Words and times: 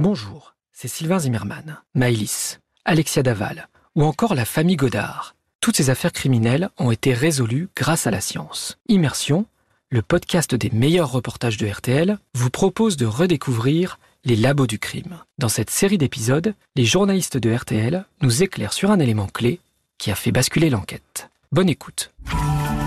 Bonjour, 0.00 0.54
c'est 0.72 0.88
Sylvain 0.88 1.18
Zimmermann, 1.18 1.76
Maëlys, 1.94 2.58
Alexia 2.86 3.22
Daval 3.22 3.68
ou 3.94 4.02
encore 4.02 4.34
la 4.34 4.46
famille 4.46 4.76
Godard. 4.76 5.34
Toutes 5.60 5.76
ces 5.76 5.90
affaires 5.90 6.14
criminelles 6.14 6.70
ont 6.78 6.90
été 6.90 7.12
résolues 7.12 7.68
grâce 7.76 8.06
à 8.06 8.10
la 8.10 8.22
science. 8.22 8.78
Immersion, 8.88 9.44
le 9.90 10.00
podcast 10.00 10.54
des 10.54 10.70
meilleurs 10.70 11.12
reportages 11.12 11.58
de 11.58 11.66
RTL, 11.66 12.18
vous 12.32 12.48
propose 12.48 12.96
de 12.96 13.04
redécouvrir 13.04 13.98
les 14.24 14.36
labos 14.36 14.66
du 14.66 14.78
crime. 14.78 15.18
Dans 15.36 15.50
cette 15.50 15.68
série 15.68 15.98
d'épisodes, 15.98 16.54
les 16.76 16.86
journalistes 16.86 17.36
de 17.36 17.54
RTL 17.54 18.06
nous 18.22 18.42
éclairent 18.42 18.72
sur 18.72 18.90
un 18.90 19.00
élément 19.00 19.26
clé 19.26 19.60
qui 19.98 20.10
a 20.10 20.14
fait 20.14 20.32
basculer 20.32 20.70
l'enquête. 20.70 21.28
Bonne 21.52 21.68
écoute. 21.68 22.10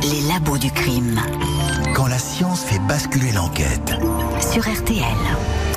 Les 0.02 0.28
labos 0.30 0.58
du 0.58 0.72
crime. 0.72 1.22
Quand 1.94 2.08
la 2.08 2.18
science 2.18 2.64
fait 2.64 2.80
basculer 2.88 3.32
l'enquête. 3.34 3.94
Sur 4.42 4.64
RTL. 4.64 5.04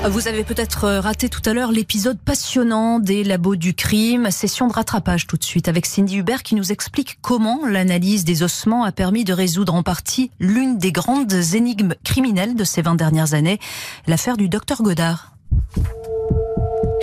Vous 0.05 0.29
avez 0.29 0.45
peut-être 0.45 0.85
euh, 0.85 1.01
raté 1.01 1.29
tout 1.29 1.41
à 1.45 1.53
l'heure 1.53 1.73
l'épisode 1.73 2.19
passionnant 2.19 3.01
des 3.01 3.25
labos 3.25 3.57
du 3.57 3.75
crime. 3.75 4.31
Session 4.31 4.69
de 4.69 4.73
rattrapage 4.73 5.27
tout 5.27 5.37
de 5.37 5.43
suite 5.43 5.69
avec 5.69 5.85
Cindy 5.85 6.19
Hubert 6.19 6.43
qui 6.43 6.55
nous 6.55 6.71
explique 6.71 7.19
comment 7.23 7.67
l'analyse 7.67 8.25
des 8.25 8.43
ossements 8.43 8.85
a 8.85 8.93
permis 8.93 9.25
de 9.25 9.33
résoudre 9.33 9.75
en 9.75 9.83
partie 9.83 10.31
l'une 10.39 10.79
des 10.79 10.93
grandes 10.93 11.33
énigmes 11.55 11.95
criminelles 12.05 12.55
de 12.55 12.65
ces 12.65 12.83
20 12.83 12.95
dernières 12.95 13.35
années, 13.35 13.59
l'affaire 14.07 14.37
du 14.37 14.49
docteur 14.49 14.83
Godard. 14.83 15.33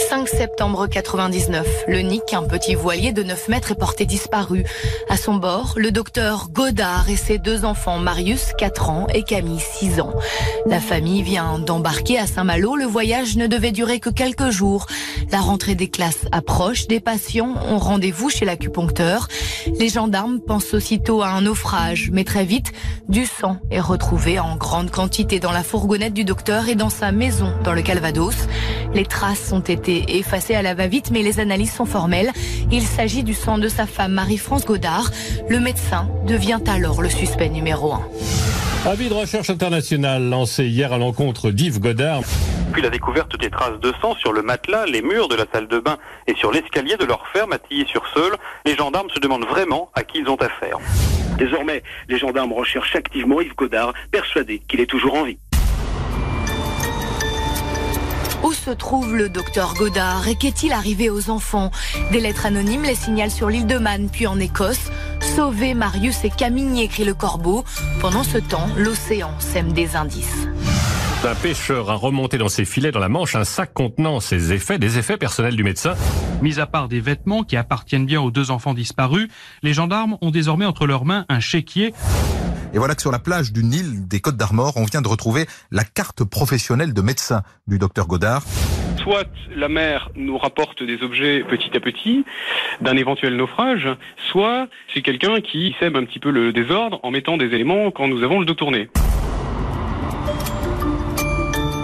5 0.09 0.27
septembre 0.27 0.88
99, 0.88 1.85
le 1.88 1.99
Nick, 1.99 2.34
un 2.34 2.43
petit 2.43 2.75
voilier 2.75 3.13
de 3.13 3.23
9 3.23 3.48
mètres, 3.48 3.71
est 3.71 3.80
porté 3.80 4.05
disparu. 4.05 4.66
À 5.09 5.17
son 5.17 5.35
bord, 5.35 5.73
le 5.77 5.91
docteur 5.91 6.49
Godard 6.52 7.09
et 7.09 7.16
ses 7.16 7.38
deux 7.38 7.63
enfants, 7.63 7.99
Marius, 7.99 8.52
4 8.57 8.89
ans, 8.89 9.07
et 9.13 9.23
Camille, 9.23 9.59
6 9.59 10.02
ans. 10.02 10.13
La 10.66 10.79
famille 10.79 11.23
vient 11.23 11.59
d'embarquer 11.59 12.17
à 12.20 12.27
Saint-Malo. 12.27 12.76
Le 12.76 12.85
voyage 12.85 13.38
ne 13.38 13.48
devait 13.48 13.71
durer 13.71 13.99
que 13.99 14.09
quelques 14.09 14.49
jours. 14.49 14.88
La 15.31 15.39
rentrée 15.39 15.76
des 15.76 15.89
classes 15.89 16.26
approche. 16.31 16.88
Des 16.88 16.99
patients 16.99 17.55
ont 17.70 17.77
rendez-vous 17.77 18.29
chez 18.29 18.45
l'acupuncteur. 18.45 19.27
Les 19.79 19.90
gendarmes 19.90 20.40
pensent 20.40 20.73
aussitôt 20.73 21.21
à 21.21 21.29
un 21.29 21.41
naufrage. 21.41 22.10
Mais 22.12 22.23
très 22.23 22.45
vite, 22.45 22.71
du 23.07 23.26
sang 23.26 23.57
est 23.71 23.79
retrouvé 23.79 24.40
en 24.40 24.55
grande 24.55 24.91
quantité 24.91 25.40
dans 25.40 25.51
la 25.51 25.63
fourgonnette 25.63 26.13
du 26.13 26.26
docteur 26.26 26.67
et 26.67 26.76
dans 26.76 26.90
sa 26.90 27.12
maison 27.12 27.54
dans 27.63 27.73
le 27.73 27.82
Calvados. 27.82 28.48
Les 28.94 29.05
traces 29.05 29.52
ont 29.52 29.60
été 29.60 30.18
effacé 30.20 30.54
à 30.54 30.62
la 30.62 30.76
va-vite, 30.76 31.10
mais 31.10 31.24
les 31.24 31.40
analyses 31.40 31.74
sont 31.74 31.86
formelles. 31.86 32.32
Il 32.72 32.84
s'agit 32.84 33.24
du 33.24 33.34
sang 33.34 33.58
de 33.58 33.68
sa 33.68 33.88
femme 33.88 34.13
Marie-France 34.13 34.66
Godard. 34.66 35.10
Le 35.50 35.60
médecin 35.60 36.08
devient 36.27 36.62
alors 36.68 37.02
le 37.02 37.10
suspect 37.10 37.50
numéro 37.50 37.94
un. 37.94 38.04
Avis 38.85 39.10
de 39.10 39.13
recherche 39.13 39.50
internationale 39.50 40.30
lancé 40.30 40.66
hier 40.66 40.94
à 40.94 41.00
l'encontre 41.00 41.50
d'Yves 41.50 41.80
Godard. 41.80 42.22
Puis 42.72 42.84
la 42.84 42.90
découverte 42.90 43.40
des 43.40 43.50
traces 43.50 43.80
de 43.80 43.94
sang 44.00 44.16
sur 44.16 44.32
le 44.32 44.44
matelas, 44.44 44.85
les 44.85 45.02
murs 45.02 45.28
de 45.28 45.35
la 45.35 45.46
salle 45.52 45.68
de 45.68 45.80
bain 45.80 45.98
et 46.28 46.35
sur 46.35 46.52
l'escalier 46.52 46.96
de 46.98 47.05
leur 47.05 47.26
ferme 47.28 47.54
à 47.54 47.57
sur 47.88 48.04
seul 48.13 48.34
les 48.66 48.76
gendarmes 48.76 49.10
se 49.13 49.20
demandent 49.20 49.46
vraiment 49.46 49.90
à 49.96 50.04
qui 50.04 50.20
ils 50.20 50.28
ont 50.28 50.35
affaire. 50.35 50.78
Désormais, 51.38 51.82
les 52.10 52.20
gendarmes 52.20 52.54
recherchent 52.54 52.96
activement 52.96 53.41
Yves 53.41 53.55
Godard, 53.55 53.94
persuadés 54.12 54.62
qu'il 54.68 54.82
est 54.82 54.85
toujours 54.85 55.16
en 55.16 55.24
vie. 55.24 55.40
Où 58.44 58.52
se 58.52 58.72
trouve 58.72 59.16
le 59.16 59.30
docteur 59.30 59.74
Godard 59.74 60.27
et 60.27 60.36
qu'est-il 60.36 60.74
arrivé 60.74 61.10
aux 61.10 61.30
enfants? 61.30 61.72
Des 62.12 62.20
lettres 62.20 62.46
anonymes 62.46 62.84
les 62.84 62.96
signalent 62.96 63.32
sur 63.32 63.50
l'île 63.50 63.68
de 63.68 63.77
Man, 63.77 64.09
puis 64.12 64.28
en 64.28 64.38
Écosse. 64.40 64.91
Sauvez 65.22 65.74
Marius 65.74 66.25
et 66.25 66.30
Camille, 66.30 66.81
écrit 66.81 67.06
le 67.06 67.13
corbeau. 67.13 67.63
Pendant 68.02 68.24
ce 68.24 68.38
temps, 68.38 68.68
l'océan 68.78 69.31
sème 69.40 69.72
des 69.72 69.96
indices. 69.96 70.47
Un 71.25 71.35
pêcheur 71.35 71.90
a 71.90 71.96
remonté 71.96 72.38
dans 72.38 72.50
ses 72.50 72.66
filets 72.66 72.91
dans 72.91 73.00
la 73.00 73.08
Manche 73.08 73.35
un 73.35 73.46
sac 73.46 73.74
contenant 73.74 74.19
ses 74.19 74.52
effets, 74.52 74.78
des 74.78 74.97
effets 74.97 75.16
personnels 75.16 75.56
du 75.56 75.63
médecin. 75.63 75.96
Mis 76.41 76.59
à 76.59 76.66
part 76.66 76.90
des 76.90 77.00
vêtements 77.00 77.44
qui 77.44 77.56
appartiennent 77.56 78.06
bien 78.06 78.19
aux 78.19 78.30
deux 78.30 78.52
enfants 78.52 78.74
disparus, 78.74 79.30
les 79.62 79.74
gendarmes 79.74 80.18
ont 80.19 80.31
désormais 80.31 80.66
entre 80.66 80.85
leurs 80.85 81.06
mains 81.06 81.25
un 81.30 81.40
chéquier 81.40 81.94
et 82.73 82.79
voilà 82.79 82.95
que 82.95 83.01
sur 83.01 83.11
la 83.11 83.19
plage 83.19 83.53
d'une 83.53 83.72
île 83.72 84.07
des 84.07 84.19
Côtes 84.19 84.35
d'Armor, 84.35 84.73
on 84.78 84.85
vient 84.85 85.01
de 85.01 85.07
retrouver 85.07 85.45
la 85.72 85.84
carte 85.84 86.23
professionnelle 86.23 86.94
de 86.94 87.01
médecin 87.01 87.44
du 87.67 87.78
docteur 87.78 88.07
Godard. 88.07 88.44
Soit 88.97 89.28
la 89.56 89.69
mer 89.69 90.09
nous 90.16 90.38
rapporte 90.38 90.81
des 90.81 91.03
objets 91.03 91.44
petit 91.47 91.75
à 91.78 91.79
petit 91.79 92.25
d'un 92.81 92.97
éventuel 92.97 93.35
naufrage, 93.35 93.88
soit 94.31 94.67
c'est 94.94 95.01
quelqu'un 95.01 95.39
qui 95.41 95.75
sème 95.79 95.95
un 95.95 96.06
petit 96.06 96.19
peu 96.19 96.31
le 96.31 96.51
désordre 96.51 97.00
en 97.03 97.11
mettant 97.11 97.38
des 97.38 97.53
éléments 97.53 97.91
quand 97.91 98.07
nous 98.07 98.23
avons 98.23 98.39
le 98.39 98.45
dos 98.45 98.56
tourné. 98.56 98.90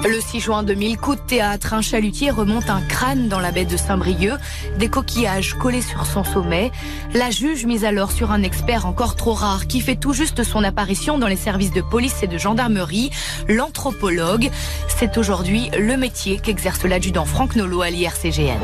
Le 0.08 0.22
6 0.22 0.40
juin 0.40 0.64
2000, 0.64 0.98
coup 0.98 1.16
de 1.16 1.20
théâtre, 1.20 1.74
un 1.74 1.82
chalutier 1.82 2.32
remonte 2.32 2.70
un 2.70 2.82
crâne 2.82 3.28
dans 3.28 3.40
la 3.40 3.52
baie 3.52 3.66
de 3.66 3.76
Saint-Brieuc, 3.76 4.40
des 4.78 4.88
coquillages 4.88 5.56
collés 5.56 5.82
sur 5.82 6.06
son 6.06 6.24
sommet. 6.24 6.72
La 7.14 7.32
juge 7.32 7.66
mise 7.66 7.84
alors 7.84 8.12
sur 8.12 8.32
un 8.32 8.42
expert 8.42 8.86
encore 8.86 9.16
trop 9.16 9.34
rare 9.34 9.68
qui 9.68 9.82
fait 9.82 9.98
tout 9.98 10.14
juste 10.14 10.44
son 10.44 10.64
apparition 10.64 11.18
dans 11.18 11.28
les 11.28 11.36
services 11.36 11.74
de 11.74 11.82
police 11.82 12.24
et 12.24 12.28
de 12.28 12.38
gendarmerie, 12.38 13.10
l'anthropologue. 13.50 14.50
C'est 14.88 15.18
aujourd'hui 15.18 15.70
le 15.78 15.98
métier 15.98 16.40
qu'exerce 16.40 16.86
l'adjudant 16.86 17.26
Franck 17.26 17.58
Nolot 17.58 17.82
à 17.82 17.90
l'IRCGN. 17.90 18.60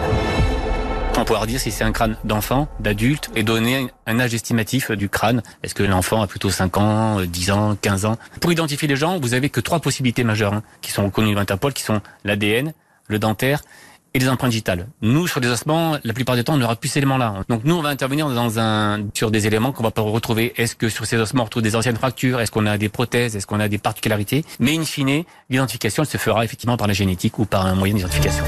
On 1.18 1.24
pourra 1.24 1.46
dire 1.46 1.60
si 1.62 1.72
c'est 1.72 1.86
un 1.86 1.94
crâne 1.94 2.18
d'enfant, 2.26 2.68
d'adulte, 2.80 3.30
et 3.36 3.44
donner 3.44 3.88
un 4.06 4.20
âge 4.20 4.34
estimatif 4.34 4.92
du 4.92 5.08
crâne. 5.08 5.42
Est-ce 5.64 5.74
que 5.74 5.82
l'enfant 5.82 6.22
a 6.22 6.28
plutôt 6.28 6.50
5 6.50 6.78
ans, 6.78 7.22
10 7.22 7.52
ans, 7.52 7.78
15 7.82 8.06
ans? 8.06 8.18
Pour 8.42 8.52
identifier 8.52 8.88
les 8.88 8.98
gens, 8.98 9.18
vous 9.20 9.34
avez 9.34 9.50
que 9.50 9.62
trois 9.62 9.80
possibilités 9.80 10.26
majeures 10.26 10.54
hein, 10.54 10.64
qui 10.82 10.92
sont 10.92 11.06
reconnues 11.06 11.32
de 11.32 11.36
l'Interpol, 11.36 11.72
qui 11.72 11.84
sont 11.84 12.02
l'ADN, 12.26 12.74
le 13.08 13.18
dentaire 13.18 13.62
et 14.14 14.20
les 14.20 14.28
empreintes 14.28 14.52
digitales. 14.52 14.88
Nous, 15.02 15.28
sur 15.28 15.40
les 15.40 15.48
ossements, 15.48 15.98
la 16.04 16.14
plupart 16.14 16.36
du 16.36 16.44
temps, 16.44 16.54
on 16.54 16.58
n'aura 16.58 16.76
plus 16.76 16.90
ces 16.90 17.00
éléments-là. 17.00 17.44
Donc 17.48 17.62
nous, 17.64 17.76
on 17.76 17.82
va 17.82 17.90
intervenir 17.90 18.30
sur 19.14 19.32
des 19.32 19.48
éléments 19.48 19.72
qu'on 19.72 19.84
va 19.84 19.92
pas 19.92 20.02
retrouver. 20.02 20.54
Est-ce 20.58 20.76
que 20.76 20.90
sur 20.90 21.06
ces 21.06 21.18
ossements, 21.18 21.44
on 21.44 21.46
retrouve 21.46 21.64
des 21.64 21.78
anciennes 21.78 21.98
fractures? 21.98 22.42
Est-ce 22.42 22.52
qu'on 22.52 22.66
a 22.66 22.78
des 22.78 22.90
prothèses? 22.90 23.36
Est-ce 23.36 23.48
qu'on 23.48 23.62
a 23.62 23.70
des 23.70 23.78
particularités? 23.78 24.44
Mais 24.60 24.78
in 24.78 24.84
fine, 24.84 25.24
l'identification, 25.50 26.04
elle 26.04 26.10
se 26.10 26.18
fera 26.18 26.44
effectivement 26.44 26.78
par 26.78 26.88
la 26.88 26.94
génétique 26.94 27.40
ou 27.40 27.46
par 27.46 27.66
un 27.66 27.76
moyen 27.76 27.96
d'identification. 27.96 28.44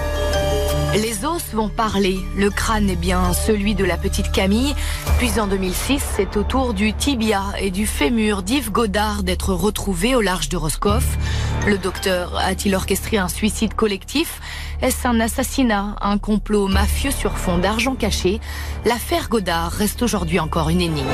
Les 0.97 1.25
os 1.25 1.43
vont 1.53 1.69
parler. 1.69 2.17
Le 2.35 2.49
crâne 2.49 2.89
est 2.89 2.95
bien 2.95 3.31
celui 3.31 3.75
de 3.75 3.85
la 3.85 3.97
petite 3.97 4.31
Camille. 4.31 4.73
Puis 5.19 5.39
en 5.39 5.45
2006, 5.45 6.03
c'est 6.15 6.35
au 6.37 6.43
tour 6.43 6.73
du 6.73 6.91
tibia 6.91 7.43
et 7.59 7.69
du 7.69 7.85
fémur 7.85 8.41
d'Yves 8.41 8.71
Godard 8.71 9.21
d'être 9.21 9.53
retrouvé 9.53 10.15
au 10.15 10.21
large 10.21 10.49
de 10.49 10.57
Roscoff. 10.57 11.05
Le 11.67 11.77
docteur 11.77 12.35
a-t-il 12.39 12.73
orchestré 12.73 13.17
un 13.17 13.27
suicide 13.27 13.75
collectif? 13.75 14.41
Est-ce 14.81 15.07
un 15.07 15.19
assassinat, 15.19 15.97
un 16.01 16.17
complot 16.17 16.67
mafieux 16.67 17.11
sur 17.11 17.37
fond 17.37 17.59
d'argent 17.59 17.93
caché? 17.93 18.41
L'affaire 18.83 19.29
Godard 19.29 19.73
reste 19.73 20.01
aujourd'hui 20.01 20.39
encore 20.39 20.69
une 20.69 20.81
énigme. 20.81 21.05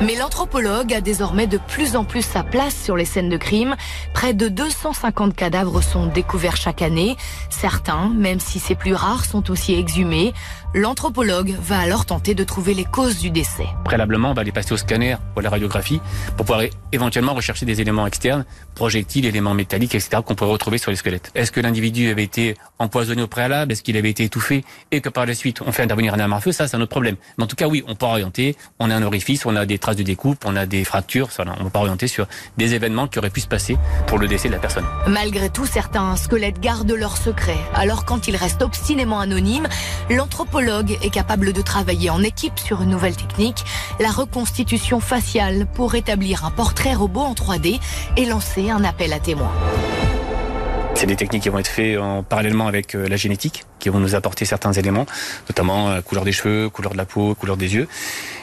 Mais 0.00 0.16
l'anthropologue 0.16 0.92
a 0.92 1.00
désormais 1.00 1.46
de 1.46 1.56
plus 1.56 1.96
en 1.96 2.04
plus 2.04 2.22
sa 2.22 2.42
place 2.42 2.74
sur 2.74 2.96
les 2.96 3.04
scènes 3.04 3.28
de 3.28 3.36
crime. 3.36 3.76
Près 4.12 4.34
de 4.34 4.48
250 4.48 5.34
cadavres 5.34 5.82
sont 5.82 6.06
découverts 6.06 6.56
chaque 6.56 6.82
année. 6.82 7.16
Certains, 7.48 8.08
même 8.08 8.40
si 8.40 8.58
c'est 8.58 8.74
plus 8.74 8.94
rare, 8.94 9.24
sont 9.24 9.50
aussi 9.50 9.74
exhumés. 9.74 10.34
L'anthropologue 10.76 11.54
va 11.60 11.78
alors 11.78 12.04
tenter 12.04 12.34
de 12.34 12.42
trouver 12.42 12.74
les 12.74 12.84
causes 12.84 13.18
du 13.20 13.30
décès. 13.30 13.68
Préalablement, 13.84 14.32
on 14.32 14.34
va 14.34 14.42
les 14.42 14.50
passer 14.50 14.72
au 14.72 14.76
scanner 14.76 15.14
ou 15.36 15.38
à 15.38 15.42
la 15.42 15.50
radiographie 15.50 16.00
pour 16.36 16.46
pouvoir 16.46 16.62
éventuellement 16.90 17.32
rechercher 17.32 17.64
des 17.64 17.80
éléments 17.80 18.08
externes, 18.08 18.44
projectiles, 18.74 19.24
éléments 19.24 19.54
métalliques, 19.54 19.94
etc., 19.94 20.20
qu'on 20.26 20.34
pourrait 20.34 20.50
retrouver 20.50 20.78
sur 20.78 20.90
les 20.90 20.96
squelettes. 20.96 21.30
Est-ce 21.36 21.52
que 21.52 21.60
l'individu 21.60 22.10
avait 22.10 22.24
été 22.24 22.56
empoisonné 22.80 23.22
au 23.22 23.28
préalable? 23.28 23.70
Est-ce 23.70 23.84
qu'il 23.84 23.96
avait 23.96 24.10
été 24.10 24.24
étouffé? 24.24 24.64
Et 24.90 25.00
que 25.00 25.08
par 25.08 25.26
la 25.26 25.34
suite, 25.34 25.62
on 25.64 25.70
fait 25.70 25.84
intervenir 25.84 26.12
un 26.12 26.18
arme 26.18 26.32
à 26.32 26.40
feu? 26.40 26.50
Ça, 26.50 26.66
c'est 26.66 26.76
un 26.76 26.80
autre 26.80 26.90
problème. 26.90 27.14
Mais 27.38 27.44
en 27.44 27.46
tout 27.46 27.54
cas, 27.54 27.68
oui, 27.68 27.84
on 27.86 27.94
peut 27.94 28.06
orienter. 28.06 28.56
On 28.80 28.90
a 28.90 28.96
un 28.96 29.02
orifice, 29.04 29.46
on 29.46 29.54
a 29.54 29.66
des 29.66 29.78
traces 29.78 29.94
de 29.94 30.02
découpe, 30.02 30.44
on 30.44 30.56
a 30.56 30.66
des 30.66 30.82
fractures. 30.82 31.30
Ça, 31.30 31.44
on 31.60 31.70
peut 31.70 31.78
orienter 31.78 32.08
sur 32.08 32.26
des 32.56 32.74
événements 32.74 33.06
qui 33.06 33.20
auraient 33.20 33.30
pu 33.30 33.42
se 33.42 33.46
passer 33.46 33.76
pour 34.08 34.18
le 34.18 34.26
décès 34.26 34.48
de 34.48 34.54
la 34.54 34.58
personne. 34.58 34.86
Malgré 35.06 35.50
tout, 35.50 35.66
certains 35.66 36.16
squelettes 36.16 36.58
gardent 36.58 36.90
leur 36.90 37.16
secret. 37.16 37.58
Alors, 37.74 38.04
quand 38.04 38.26
ils 38.26 38.34
restent 38.34 38.62
obstinément 38.62 39.20
anonymes, 39.20 39.68
l'anthropologue 40.10 40.63
est 40.68 41.10
capable 41.10 41.52
de 41.52 41.62
travailler 41.62 42.10
en 42.10 42.22
équipe 42.22 42.58
sur 42.58 42.82
une 42.82 42.90
nouvelle 42.90 43.16
technique, 43.16 43.64
la 44.00 44.10
reconstitution 44.10 45.00
faciale 45.00 45.66
pour 45.66 45.94
établir 45.94 46.44
un 46.44 46.50
portrait 46.50 46.94
robot 46.94 47.20
en 47.20 47.34
3D 47.34 47.80
et 48.16 48.24
lancer 48.24 48.70
un 48.70 48.84
appel 48.84 49.12
à 49.12 49.18
témoins. 49.18 49.52
C'est 50.94 51.06
des 51.06 51.16
techniques 51.16 51.42
qui 51.42 51.48
vont 51.48 51.58
être 51.58 51.68
faites 51.68 51.98
en 51.98 52.22
parallèlement 52.22 52.68
avec 52.68 52.94
euh, 52.94 53.08
la 53.08 53.16
génétique, 53.16 53.64
qui 53.80 53.88
vont 53.88 53.98
nous 53.98 54.14
apporter 54.14 54.44
certains 54.44 54.72
éléments, 54.72 55.06
notamment 55.48 55.90
euh, 55.90 56.00
couleur 56.00 56.24
des 56.24 56.32
cheveux, 56.32 56.70
couleur 56.70 56.92
de 56.92 56.96
la 56.96 57.04
peau, 57.04 57.34
couleur 57.34 57.56
des 57.56 57.74
yeux. 57.74 57.88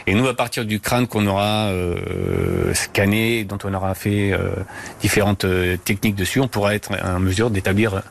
Et 0.07 0.13
nous, 0.13 0.27
à 0.27 0.33
partir 0.36 0.65
du 0.65 0.80
crâne 0.80 1.07
qu'on 1.07 1.25
aura 1.27 1.68
euh, 1.68 2.74
scanné, 2.74 3.44
dont 3.44 3.57
on 3.63 3.74
aura 3.74 3.94
fait 3.94 4.31
euh, 4.33 4.51
différentes 5.01 5.45
euh, 5.45 5.77
techniques 5.77 6.15
dessus, 6.15 6.39
on 6.39 6.48
pourra 6.48 6.75
être 6.75 6.92
en 7.03 7.19
mesure 7.19 7.50
d'établir 7.50 8.01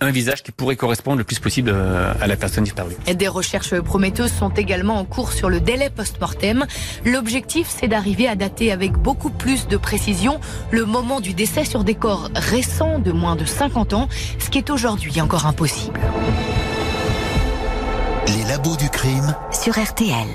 un 0.00 0.10
visage 0.10 0.42
qui 0.42 0.52
pourrait 0.52 0.76
correspondre 0.76 1.18
le 1.18 1.24
plus 1.24 1.38
possible 1.38 1.70
euh, 1.72 2.12
à 2.20 2.26
la 2.26 2.36
personne 2.36 2.64
disparue. 2.64 2.94
Et 3.06 3.14
Des 3.14 3.28
recherches 3.28 3.78
prometteuses 3.80 4.32
sont 4.32 4.50
également 4.50 4.98
en 4.98 5.04
cours 5.04 5.32
sur 5.32 5.50
le 5.50 5.60
délai 5.60 5.90
post-mortem. 5.90 6.66
L'objectif, 7.04 7.68
c'est 7.68 7.88
d'arriver 7.88 8.28
à 8.28 8.34
dater 8.36 8.72
avec 8.72 8.92
beaucoup 8.92 9.30
plus 9.30 9.68
de 9.68 9.76
précision 9.76 10.40
le 10.70 10.84
moment 10.84 11.20
du 11.20 11.34
décès 11.34 11.64
sur 11.64 11.84
des 11.84 11.94
corps 11.94 12.30
récents 12.34 12.98
de 12.98 13.12
moins 13.12 13.36
de 13.36 13.44
50 13.44 13.94
ans, 13.94 14.08
ce 14.38 14.50
qui 14.50 14.58
est 14.58 14.70
aujourd'hui 14.70 15.20
encore 15.20 15.46
impossible. 15.46 16.00
Les 18.26 18.44
labos 18.44 18.76
du 18.76 18.88
crime 18.88 19.34
sur 19.52 19.78
RTL. 19.78 20.26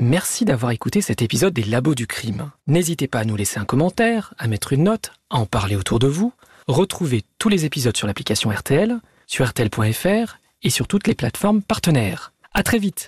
Merci 0.00 0.44
d'avoir 0.44 0.70
écouté 0.70 1.00
cet 1.00 1.22
épisode 1.22 1.52
des 1.52 1.64
Labos 1.64 1.96
du 1.96 2.06
crime. 2.06 2.52
N'hésitez 2.68 3.08
pas 3.08 3.18
à 3.18 3.24
nous 3.24 3.34
laisser 3.34 3.58
un 3.58 3.64
commentaire, 3.64 4.32
à 4.38 4.46
mettre 4.46 4.72
une 4.72 4.84
note, 4.84 5.10
à 5.28 5.38
en 5.38 5.46
parler 5.46 5.74
autour 5.74 5.98
de 5.98 6.06
vous. 6.06 6.32
Retrouvez 6.68 7.24
tous 7.40 7.48
les 7.48 7.64
épisodes 7.64 7.96
sur 7.96 8.06
l'application 8.06 8.50
RTL, 8.50 9.00
sur 9.26 9.44
RTL.fr 9.44 10.38
et 10.62 10.70
sur 10.70 10.86
toutes 10.86 11.08
les 11.08 11.16
plateformes 11.16 11.62
partenaires. 11.62 12.32
À 12.54 12.62
très 12.62 12.78
vite 12.78 12.94